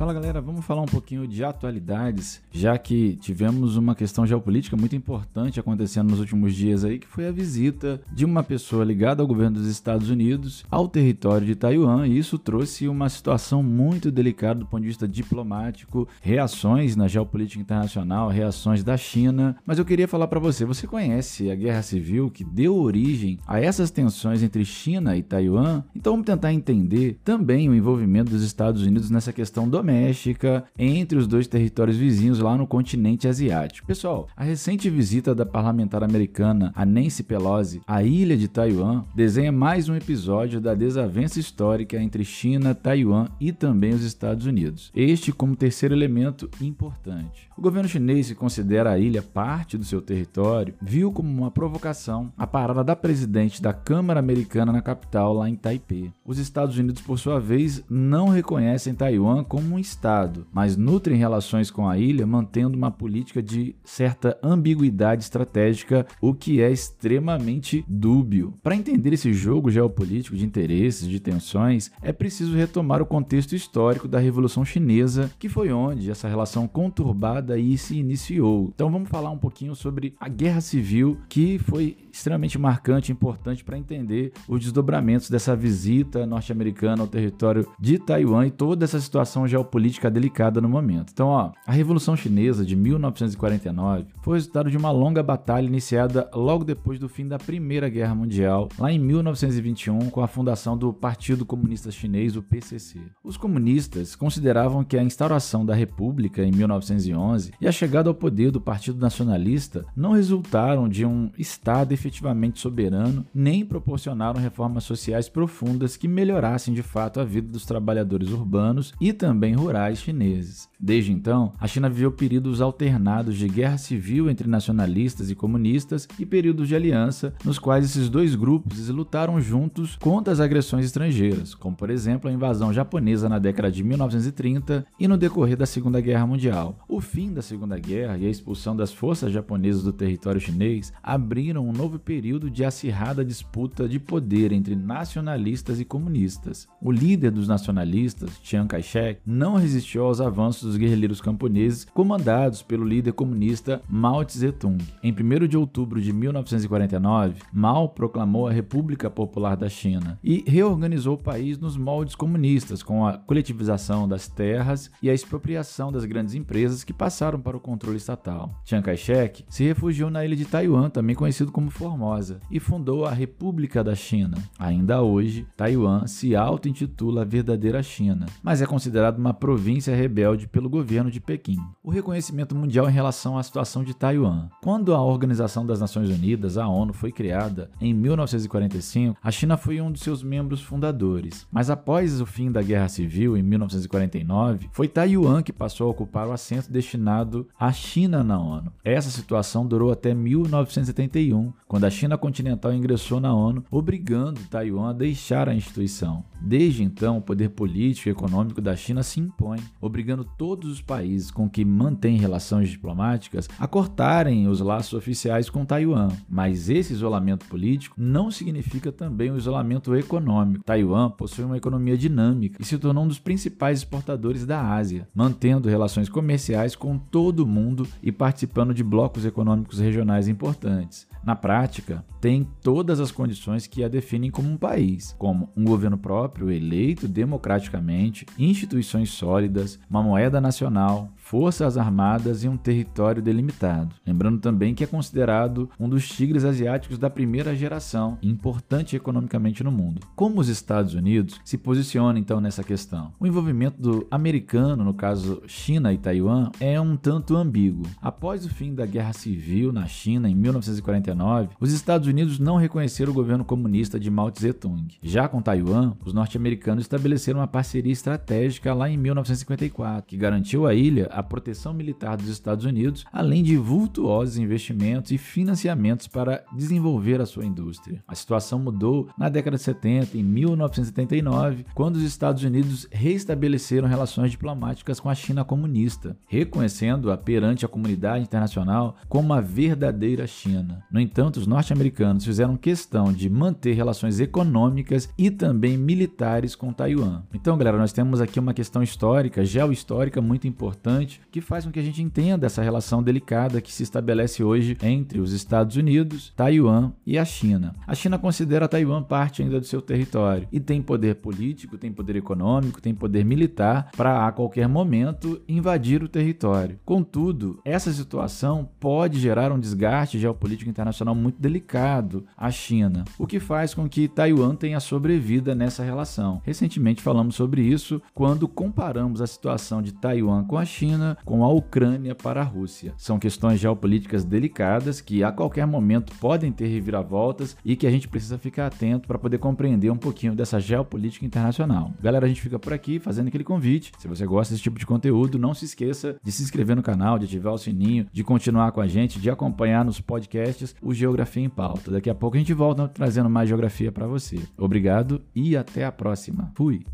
Fala 0.00 0.14
galera, 0.14 0.40
vamos 0.40 0.64
falar 0.64 0.80
um 0.80 0.86
pouquinho 0.86 1.28
de 1.28 1.44
atualidades, 1.44 2.40
já 2.50 2.78
que 2.78 3.16
tivemos 3.16 3.76
uma 3.76 3.94
questão 3.94 4.26
geopolítica 4.26 4.74
muito 4.74 4.96
importante 4.96 5.60
acontecendo 5.60 6.08
nos 6.08 6.20
últimos 6.20 6.54
dias 6.54 6.86
aí, 6.86 6.98
que 6.98 7.06
foi 7.06 7.28
a 7.28 7.30
visita 7.30 8.00
de 8.10 8.24
uma 8.24 8.42
pessoa 8.42 8.82
ligada 8.82 9.22
ao 9.22 9.28
governo 9.28 9.58
dos 9.58 9.66
Estados 9.66 10.08
Unidos 10.08 10.64
ao 10.70 10.88
território 10.88 11.46
de 11.46 11.54
Taiwan, 11.54 12.06
e 12.06 12.16
isso 12.16 12.38
trouxe 12.38 12.88
uma 12.88 13.10
situação 13.10 13.62
muito 13.62 14.10
delicada 14.10 14.60
do 14.60 14.64
ponto 14.64 14.80
de 14.80 14.88
vista 14.88 15.06
diplomático, 15.06 16.08
reações 16.22 16.96
na 16.96 17.06
geopolítica 17.06 17.60
internacional, 17.60 18.30
reações 18.30 18.82
da 18.82 18.96
China. 18.96 19.54
Mas 19.66 19.78
eu 19.78 19.84
queria 19.84 20.08
falar 20.08 20.28
para 20.28 20.40
você, 20.40 20.64
você 20.64 20.86
conhece 20.86 21.50
a 21.50 21.54
guerra 21.54 21.82
civil 21.82 22.30
que 22.30 22.42
deu 22.42 22.74
origem 22.74 23.38
a 23.46 23.60
essas 23.60 23.90
tensões 23.90 24.42
entre 24.42 24.64
China 24.64 25.14
e 25.14 25.22
Taiwan? 25.22 25.84
Então 25.94 26.14
vamos 26.14 26.24
tentar 26.24 26.54
entender 26.54 27.18
também 27.22 27.68
o 27.68 27.74
envolvimento 27.74 28.30
dos 28.30 28.42
Estados 28.42 28.80
Unidos 28.80 29.10
nessa 29.10 29.30
questão 29.30 29.68
doméstica 29.68 29.89
doméstica 29.90 30.64
entre 30.78 31.18
os 31.18 31.26
dois 31.26 31.48
territórios 31.48 31.96
vizinhos 31.96 32.38
lá 32.38 32.56
no 32.56 32.66
continente 32.66 33.26
asiático. 33.26 33.88
Pessoal, 33.88 34.28
a 34.36 34.44
recente 34.44 34.88
visita 34.88 35.34
da 35.34 35.44
parlamentar 35.44 36.04
americana 36.04 36.72
a 36.76 36.86
Nancy 36.86 37.24
Pelosi 37.24 37.82
à 37.86 38.02
ilha 38.02 38.36
de 38.36 38.46
Taiwan 38.46 39.04
desenha 39.14 39.50
mais 39.50 39.88
um 39.88 39.96
episódio 39.96 40.60
da 40.60 40.74
desavença 40.74 41.40
histórica 41.40 42.00
entre 42.00 42.24
China, 42.24 42.74
Taiwan 42.74 43.26
e 43.40 43.52
também 43.52 43.90
os 43.90 44.04
Estados 44.04 44.46
Unidos. 44.46 44.92
Este 44.94 45.32
como 45.32 45.56
terceiro 45.56 45.94
elemento 45.94 46.48
importante. 46.60 47.50
O 47.60 47.62
governo 47.62 47.88
chinês, 47.88 48.28
que 48.28 48.34
considera 48.34 48.92
a 48.92 48.98
ilha 48.98 49.20
parte 49.20 49.76
do 49.76 49.84
seu 49.84 50.00
território, 50.00 50.72
viu 50.80 51.12
como 51.12 51.28
uma 51.28 51.50
provocação 51.50 52.32
a 52.38 52.46
parada 52.46 52.82
da 52.82 52.96
presidente 52.96 53.60
da 53.60 53.72
Câmara 53.72 54.18
Americana 54.18 54.72
na 54.72 54.80
capital, 54.80 55.34
lá 55.34 55.46
em 55.46 55.56
Taipei. 55.56 56.10
Os 56.24 56.38
Estados 56.38 56.78
Unidos, 56.78 57.02
por 57.02 57.18
sua 57.18 57.38
vez, 57.38 57.84
não 57.90 58.28
reconhecem 58.28 58.94
Taiwan 58.94 59.44
como 59.44 59.74
um 59.74 59.78
Estado, 59.80 60.46
mas 60.52 60.76
nutrem 60.76 61.16
relações 61.16 61.70
com 61.70 61.88
a 61.88 61.98
ilha 61.98 62.26
mantendo 62.26 62.76
uma 62.76 62.90
política 62.90 63.42
de 63.42 63.74
certa 63.84 64.38
ambiguidade 64.42 65.22
estratégica, 65.22 66.06
o 66.20 66.34
que 66.34 66.60
é 66.60 66.70
extremamente 66.70 67.84
dúbio. 67.88 68.54
Para 68.62 68.76
entender 68.76 69.12
esse 69.12 69.32
jogo 69.32 69.70
geopolítico 69.70 70.36
de 70.36 70.44
interesses, 70.44 71.08
de 71.08 71.18
tensões, 71.18 71.90
é 72.02 72.12
preciso 72.12 72.56
retomar 72.56 73.00
o 73.00 73.06
contexto 73.06 73.54
histórico 73.54 74.06
da 74.06 74.18
Revolução 74.18 74.64
Chinesa, 74.64 75.30
que 75.38 75.48
foi 75.48 75.72
onde 75.72 76.10
essa 76.10 76.28
relação 76.28 76.68
conturbada 76.68 77.54
aí 77.54 77.78
se 77.78 77.96
iniciou. 77.96 78.70
Então 78.74 78.90
vamos 78.90 79.08
falar 79.08 79.30
um 79.30 79.38
pouquinho 79.38 79.74
sobre 79.74 80.14
a 80.20 80.28
Guerra 80.28 80.60
Civil, 80.60 81.18
que 81.28 81.58
foi 81.58 81.96
extremamente 82.12 82.58
marcante 82.58 83.10
e 83.10 83.12
importante 83.12 83.64
para 83.64 83.78
entender 83.78 84.32
os 84.48 84.60
desdobramentos 84.60 85.30
dessa 85.30 85.56
visita 85.56 86.26
norte-americana 86.26 87.02
ao 87.02 87.08
território 87.08 87.66
de 87.78 87.98
Taiwan 87.98 88.46
e 88.46 88.50
toda 88.50 88.84
essa 88.84 89.00
situação 89.00 89.46
geopolítica 89.46 89.69
delicada 90.10 90.60
no 90.60 90.68
momento. 90.68 91.10
Então, 91.12 91.28
ó, 91.28 91.52
a 91.66 91.72
Revolução 91.72 92.16
Chinesa 92.16 92.64
de 92.64 92.74
1949 92.74 94.06
foi 94.22 94.38
resultado 94.38 94.70
de 94.70 94.76
uma 94.76 94.90
longa 94.90 95.22
batalha 95.22 95.66
iniciada 95.66 96.28
logo 96.34 96.64
depois 96.64 96.98
do 96.98 97.08
fim 97.08 97.28
da 97.28 97.38
Primeira 97.38 97.88
Guerra 97.88 98.14
Mundial, 98.14 98.68
lá 98.78 98.90
em 98.90 98.98
1921, 98.98 100.10
com 100.10 100.22
a 100.22 100.26
fundação 100.26 100.76
do 100.76 100.92
Partido 100.92 101.44
Comunista 101.44 101.90
Chinês, 101.90 102.36
o 102.36 102.42
PCC. 102.42 103.00
Os 103.22 103.36
comunistas 103.36 104.16
consideravam 104.16 104.82
que 104.82 104.96
a 104.96 105.02
instauração 105.02 105.64
da 105.64 105.74
República 105.74 106.42
em 106.42 106.50
1911 106.50 107.52
e 107.60 107.68
a 107.68 107.72
chegada 107.72 108.08
ao 108.08 108.14
poder 108.14 108.50
do 108.50 108.60
Partido 108.60 108.98
Nacionalista 108.98 109.84
não 109.94 110.12
resultaram 110.12 110.88
de 110.88 111.04
um 111.04 111.30
Estado 111.38 111.92
efetivamente 111.92 112.60
soberano, 112.60 113.26
nem 113.34 113.64
proporcionaram 113.64 114.40
reformas 114.40 114.84
sociais 114.84 115.28
profundas 115.28 115.96
que 115.96 116.08
melhorassem 116.08 116.74
de 116.74 116.82
fato 116.82 117.20
a 117.20 117.24
vida 117.24 117.48
dos 117.48 117.64
trabalhadores 117.64 118.30
urbanos 118.30 118.92
e 119.00 119.12
também 119.12 119.49
rurais 119.54 119.98
chineses. 119.98 120.68
Desde 120.78 121.12
então, 121.12 121.52
a 121.60 121.66
China 121.66 121.90
viveu 121.90 122.10
períodos 122.10 122.60
alternados 122.60 123.36
de 123.36 123.46
guerra 123.46 123.76
civil 123.76 124.30
entre 124.30 124.48
nacionalistas 124.48 125.30
e 125.30 125.34
comunistas 125.34 126.08
e 126.18 126.24
períodos 126.24 126.68
de 126.68 126.74
aliança, 126.74 127.34
nos 127.44 127.58
quais 127.58 127.84
esses 127.84 128.08
dois 128.08 128.34
grupos 128.34 128.88
lutaram 128.88 129.40
juntos 129.40 129.96
contra 129.96 130.32
as 130.32 130.40
agressões 130.40 130.86
estrangeiras, 130.86 131.54
como 131.54 131.76
por 131.76 131.90
exemplo 131.90 132.30
a 132.30 132.32
invasão 132.32 132.72
japonesa 132.72 133.28
na 133.28 133.38
década 133.38 133.70
de 133.70 133.84
1930 133.84 134.86
e 134.98 135.06
no 135.06 135.18
decorrer 135.18 135.56
da 135.56 135.66
Segunda 135.66 136.00
Guerra 136.00 136.26
Mundial. 136.26 136.78
O 136.88 137.00
fim 137.00 137.32
da 137.32 137.42
Segunda 137.42 137.78
Guerra 137.78 138.16
e 138.16 138.26
a 138.26 138.30
expulsão 138.30 138.74
das 138.74 138.92
forças 138.92 139.32
japonesas 139.32 139.82
do 139.82 139.92
território 139.92 140.40
chinês 140.40 140.92
abriram 141.02 141.68
um 141.68 141.72
novo 141.72 141.98
período 141.98 142.50
de 142.50 142.64
acirrada 142.64 143.24
disputa 143.24 143.88
de 143.88 143.98
poder 143.98 144.52
entre 144.52 144.74
nacionalistas 144.74 145.80
e 145.80 145.84
comunistas. 145.84 146.66
O 146.80 146.90
líder 146.90 147.30
dos 147.30 147.46
nacionalistas, 147.46 148.30
Chiang 148.42 148.68
Kai-shek, 148.68 149.20
não 149.40 149.56
resistiu 149.56 150.04
aos 150.04 150.20
avanços 150.20 150.64
dos 150.64 150.76
guerrilheiros 150.76 151.18
camponeses 151.18 151.86
comandados 151.94 152.60
pelo 152.62 152.84
líder 152.84 153.14
comunista 153.14 153.80
Mao 153.88 154.22
Tse-tung. 154.22 154.76
Em 155.02 155.10
1 155.10 155.48
de 155.48 155.56
outubro 155.56 155.98
de 155.98 156.12
1949, 156.12 157.36
Mao 157.50 157.88
proclamou 157.88 158.46
a 158.46 158.52
República 158.52 159.08
Popular 159.08 159.56
da 159.56 159.70
China 159.70 160.18
e 160.22 160.44
reorganizou 160.46 161.14
o 161.14 161.22
país 161.22 161.58
nos 161.58 161.78
moldes 161.78 162.14
comunistas, 162.14 162.82
com 162.82 163.06
a 163.06 163.16
coletivização 163.16 164.06
das 164.06 164.28
terras 164.28 164.90
e 165.02 165.08
a 165.08 165.14
expropriação 165.14 165.90
das 165.90 166.04
grandes 166.04 166.34
empresas 166.34 166.84
que 166.84 166.92
passaram 166.92 167.40
para 167.40 167.56
o 167.56 167.60
controle 167.60 167.96
estatal. 167.96 168.60
Chiang 168.66 168.84
Kai-shek 168.84 169.46
se 169.48 169.64
refugiou 169.64 170.10
na 170.10 170.22
ilha 170.22 170.36
de 170.36 170.44
Taiwan, 170.44 170.90
também 170.90 171.16
conhecido 171.16 171.50
como 171.50 171.70
Formosa, 171.70 172.40
e 172.50 172.60
fundou 172.60 173.06
a 173.06 173.10
República 173.10 173.82
da 173.82 173.94
China. 173.94 174.36
Ainda 174.58 175.00
hoje, 175.00 175.46
Taiwan 175.56 176.06
se 176.06 176.36
auto-intitula 176.36 177.22
a 177.22 177.24
verdadeira 177.24 177.82
China, 177.82 178.26
mas 178.42 178.60
é 178.60 178.66
considerado 178.66 179.16
uma 179.16 179.29
província 179.34 179.94
rebelde 179.94 180.48
pelo 180.48 180.68
governo 180.68 181.10
de 181.10 181.20
Pequim. 181.20 181.58
O 181.82 181.90
reconhecimento 181.90 182.54
mundial 182.54 182.88
em 182.88 182.92
relação 182.92 183.38
à 183.38 183.42
situação 183.42 183.84
de 183.84 183.94
Taiwan. 183.94 184.48
Quando 184.62 184.94
a 184.94 185.02
Organização 185.02 185.64
das 185.64 185.80
Nações 185.80 186.08
Unidas, 186.08 186.58
a 186.58 186.66
ONU, 186.66 186.92
foi 186.92 187.12
criada 187.12 187.70
em 187.80 187.94
1945, 187.94 189.16
a 189.22 189.30
China 189.30 189.56
foi 189.56 189.80
um 189.80 189.90
dos 189.90 190.02
seus 190.02 190.22
membros 190.22 190.60
fundadores. 190.60 191.46
Mas 191.50 191.70
após 191.70 192.20
o 192.20 192.26
fim 192.26 192.50
da 192.50 192.62
Guerra 192.62 192.88
Civil, 192.88 193.36
em 193.36 193.42
1949, 193.42 194.68
foi 194.72 194.88
Taiwan 194.88 195.42
que 195.42 195.52
passou 195.52 195.86
a 195.86 195.90
ocupar 195.90 196.28
o 196.28 196.32
assento 196.32 196.70
destinado 196.70 197.46
à 197.58 197.72
China 197.72 198.24
na 198.24 198.38
ONU. 198.38 198.72
Essa 198.84 199.10
situação 199.10 199.66
durou 199.66 199.92
até 199.92 200.14
1971, 200.14 201.52
quando 201.66 201.84
a 201.84 201.90
China 201.90 202.18
continental 202.18 202.72
ingressou 202.72 203.20
na 203.20 203.34
ONU, 203.34 203.64
obrigando 203.70 204.40
Taiwan 204.50 204.90
a 204.90 204.94
deixar 204.94 205.48
a 205.48 205.54
instituição. 205.54 206.24
Desde 206.40 206.82
então, 206.82 207.18
o 207.18 207.22
poder 207.22 207.50
político 207.50 208.08
e 208.08 208.12
econômico 208.12 208.60
da 208.60 208.74
China 208.74 209.02
se 209.02 209.19
impõe, 209.20 209.58
obrigando 209.80 210.24
todos 210.24 210.70
os 210.70 210.82
países 210.82 211.30
com 211.30 211.48
que 211.48 211.64
mantém 211.64 212.16
relações 212.16 212.68
diplomáticas 212.68 213.48
a 213.58 213.66
cortarem 213.66 214.48
os 214.48 214.60
laços 214.60 214.94
oficiais 214.94 215.48
com 215.48 215.64
Taiwan. 215.64 216.08
Mas 216.28 216.68
esse 216.68 216.92
isolamento 216.92 217.46
político 217.46 217.96
não 217.98 218.30
significa 218.30 218.90
também 218.90 219.30
o 219.30 219.36
isolamento 219.36 219.94
econômico. 219.94 220.64
Taiwan 220.64 221.10
possui 221.10 221.44
uma 221.44 221.56
economia 221.56 221.96
dinâmica 221.96 222.56
e 222.60 222.64
se 222.64 222.78
tornou 222.78 223.04
um 223.04 223.08
dos 223.08 223.18
principais 223.18 223.78
exportadores 223.78 224.44
da 224.44 224.74
Ásia, 224.74 225.08
mantendo 225.14 225.68
relações 225.68 226.08
comerciais 226.08 226.74
com 226.74 226.98
todo 226.98 227.40
o 227.40 227.46
mundo 227.46 227.86
e 228.02 228.10
participando 228.10 228.74
de 228.74 228.82
blocos 228.82 229.24
econômicos 229.24 229.78
regionais 229.78 230.28
importantes. 230.28 231.10
Na 231.22 231.36
prática, 231.36 232.02
tem 232.18 232.48
todas 232.62 232.98
as 232.98 233.12
condições 233.12 233.66
que 233.66 233.84
a 233.84 233.88
definem 233.88 234.30
como 234.30 234.48
um 234.48 234.56
país, 234.56 235.14
como 235.18 235.50
um 235.54 235.64
governo 235.64 235.98
próprio 235.98 236.50
eleito 236.50 237.06
democraticamente, 237.06 238.24
instituições 238.38 239.09
sólidas, 239.12 239.78
uma 239.88 240.02
moeda 240.02 240.40
nacional, 240.40 241.08
forças 241.30 241.78
armadas 241.78 242.42
e 242.42 242.48
um 242.48 242.56
território 242.56 243.22
delimitado. 243.22 243.94
Lembrando 244.04 244.40
também 244.40 244.74
que 244.74 244.82
é 244.82 244.86
considerado 244.86 245.70
um 245.78 245.88
dos 245.88 246.08
tigres 246.08 246.44
asiáticos 246.44 246.98
da 246.98 247.08
primeira 247.08 247.54
geração, 247.54 248.18
importante 248.20 248.96
economicamente 248.96 249.62
no 249.62 249.70
mundo. 249.70 250.00
Como 250.16 250.40
os 250.40 250.48
Estados 250.48 250.92
Unidos 250.92 251.40
se 251.44 251.56
posicionam 251.56 252.18
então 252.18 252.40
nessa 252.40 252.64
questão? 252.64 253.12
O 253.20 253.28
envolvimento 253.28 253.80
do 253.80 254.08
americano, 254.10 254.82
no 254.82 254.92
caso 254.92 255.40
China 255.46 255.92
e 255.92 255.98
Taiwan, 255.98 256.50
é 256.58 256.80
um 256.80 256.96
tanto 256.96 257.36
ambíguo. 257.36 257.86
Após 258.02 258.44
o 258.44 258.50
fim 258.50 258.74
da 258.74 258.84
Guerra 258.84 259.12
Civil 259.12 259.72
na 259.72 259.86
China 259.86 260.28
em 260.28 260.34
1949, 260.34 261.50
os 261.60 261.72
Estados 261.72 262.08
Unidos 262.08 262.40
não 262.40 262.56
reconheceram 262.56 263.12
o 263.12 263.14
governo 263.14 263.44
comunista 263.44 264.00
de 264.00 264.10
Mao 264.10 264.32
Tse-tung. 264.32 264.98
Já 265.00 265.28
com 265.28 265.40
Taiwan, 265.40 265.92
os 266.04 266.12
norte-americanos 266.12 266.82
estabeleceram 266.82 267.38
uma 267.38 267.46
parceria 267.46 267.92
estratégica 267.92 268.74
lá 268.74 268.90
em 268.90 268.96
1954, 268.96 270.08
que 270.08 270.16
garantiu 270.16 270.66
à 270.66 270.74
ilha 270.74 271.08
a 271.19 271.19
proteção 271.22 271.72
militar 271.72 272.16
dos 272.16 272.28
Estados 272.28 272.64
Unidos, 272.64 273.04
além 273.12 273.42
de 273.42 273.56
vultuosos 273.56 274.38
investimentos 274.38 275.10
e 275.10 275.18
financiamentos 275.18 276.06
para 276.06 276.44
desenvolver 276.52 277.20
a 277.20 277.26
sua 277.26 277.44
indústria. 277.44 278.02
A 278.06 278.14
situação 278.14 278.58
mudou 278.58 279.08
na 279.18 279.28
década 279.28 279.56
de 279.56 279.62
70, 279.62 280.16
em 280.16 280.22
1979, 280.22 281.66
quando 281.74 281.96
os 281.96 282.02
Estados 282.02 282.42
Unidos 282.42 282.86
restabeleceram 282.90 283.88
relações 283.88 284.30
diplomáticas 284.30 285.00
com 285.00 285.08
a 285.08 285.14
China 285.14 285.44
comunista, 285.44 286.16
reconhecendo-a 286.26 287.16
perante 287.16 287.64
a 287.64 287.68
comunidade 287.68 288.24
internacional 288.24 288.96
como 289.08 289.32
a 289.32 289.40
verdadeira 289.40 290.26
China. 290.26 290.84
No 290.90 291.00
entanto, 291.00 291.38
os 291.38 291.46
norte-americanos 291.46 292.24
fizeram 292.24 292.56
questão 292.56 293.12
de 293.12 293.28
manter 293.28 293.72
relações 293.72 294.20
econômicas 294.20 295.08
e 295.16 295.30
também 295.30 295.76
militares 295.76 296.54
com 296.54 296.72
Taiwan. 296.72 297.22
Então, 297.34 297.56
galera, 297.56 297.78
nós 297.78 297.92
temos 297.92 298.20
aqui 298.20 298.38
uma 298.38 298.54
questão 298.54 298.82
histórica, 298.82 299.44
geohistórica 299.44 300.20
muito 300.20 300.46
importante, 300.46 301.09
que 301.30 301.40
faz 301.40 301.64
com 301.64 301.70
que 301.70 301.80
a 301.80 301.82
gente 301.82 302.02
entenda 302.02 302.46
essa 302.46 302.62
relação 302.62 303.02
delicada 303.02 303.60
que 303.60 303.72
se 303.72 303.82
estabelece 303.82 304.42
hoje 304.44 304.76
entre 304.82 305.20
os 305.20 305.32
Estados 305.32 305.76
Unidos, 305.76 306.32
Taiwan 306.36 306.92
e 307.06 307.18
a 307.18 307.24
China. 307.24 307.74
A 307.86 307.94
China 307.94 308.18
considera 308.18 308.68
Taiwan 308.68 309.02
parte 309.02 309.42
ainda 309.42 309.58
do 309.58 309.66
seu 309.66 309.80
território 309.80 310.46
e 310.52 310.60
tem 310.60 310.82
poder 310.82 311.16
político, 311.16 311.78
tem 311.78 311.92
poder 311.92 312.16
econômico, 312.16 312.80
tem 312.80 312.94
poder 312.94 313.24
militar 313.24 313.90
para 313.96 314.26
a 314.26 314.32
qualquer 314.32 314.68
momento 314.68 315.40
invadir 315.48 316.02
o 316.02 316.08
território. 316.08 316.78
Contudo, 316.84 317.60
essa 317.64 317.92
situação 317.92 318.68
pode 318.78 319.18
gerar 319.18 319.52
um 319.52 319.58
desgaste 319.58 320.18
geopolítico 320.18 320.70
internacional 320.70 321.14
muito 321.14 321.40
delicado 321.40 322.24
à 322.36 322.50
China, 322.50 323.04
o 323.18 323.26
que 323.26 323.40
faz 323.40 323.74
com 323.74 323.88
que 323.88 324.08
Taiwan 324.08 324.54
tenha 324.54 324.80
sobrevida 324.80 325.54
nessa 325.54 325.82
relação. 325.82 326.40
Recentemente 326.44 327.02
falamos 327.02 327.34
sobre 327.34 327.62
isso 327.62 328.02
quando 328.14 328.48
comparamos 328.48 329.20
a 329.20 329.26
situação 329.26 329.80
de 329.80 329.92
Taiwan 329.92 330.44
com 330.44 330.58
a 330.58 330.64
China 331.00 331.16
com 331.24 331.42
a 331.44 331.48
Ucrânia 331.48 332.14
para 332.14 332.40
a 332.40 332.44
Rússia. 332.44 332.92
São 332.96 333.18
questões 333.18 333.58
geopolíticas 333.58 334.24
delicadas 334.24 335.00
que 335.00 335.24
a 335.24 335.32
qualquer 335.32 335.66
momento 335.66 336.12
podem 336.20 336.52
ter 336.52 336.66
reviravoltas 336.66 337.56
e 337.64 337.74
que 337.74 337.86
a 337.86 337.90
gente 337.90 338.06
precisa 338.06 338.38
ficar 338.38 338.66
atento 338.66 339.08
para 339.08 339.18
poder 339.18 339.38
compreender 339.38 339.90
um 339.90 339.96
pouquinho 339.96 340.34
dessa 340.34 340.60
geopolítica 340.60 341.24
internacional. 341.24 341.92
Galera, 342.02 342.26
a 342.26 342.28
gente 342.28 342.42
fica 342.42 342.58
por 342.58 342.72
aqui 342.72 342.98
fazendo 342.98 343.28
aquele 343.28 343.44
convite. 343.44 343.92
Se 343.98 344.06
você 344.06 344.26
gosta 344.26 344.52
desse 344.52 344.62
tipo 344.62 344.78
de 344.78 344.86
conteúdo, 344.86 345.38
não 345.38 345.54
se 345.54 345.64
esqueça 345.64 346.16
de 346.22 346.30
se 346.30 346.42
inscrever 346.42 346.76
no 346.76 346.82
canal, 346.82 347.18
de 347.18 347.24
ativar 347.24 347.54
o 347.54 347.58
sininho, 347.58 348.06
de 348.12 348.22
continuar 348.22 348.72
com 348.72 348.80
a 348.80 348.86
gente, 348.86 349.18
de 349.18 349.30
acompanhar 349.30 349.84
nos 349.84 350.00
podcasts 350.00 350.74
o 350.82 350.92
Geografia 350.92 351.42
em 351.42 351.48
Pauta. 351.48 351.90
Daqui 351.90 352.10
a 352.10 352.14
pouco 352.14 352.36
a 352.36 352.40
gente 352.40 352.52
volta 352.52 352.88
trazendo 352.88 353.30
mais 353.30 353.48
geografia 353.48 353.90
para 353.90 354.06
você. 354.06 354.38
Obrigado 354.58 355.22
e 355.34 355.56
até 355.56 355.84
a 355.84 355.92
próxima. 355.92 356.50
Fui! 356.54 356.84